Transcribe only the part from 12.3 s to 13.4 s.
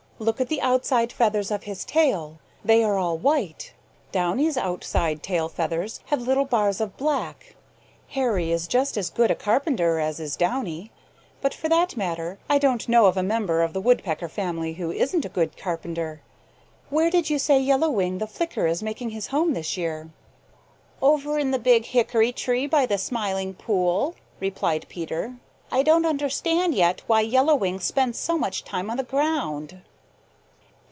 I don't know of a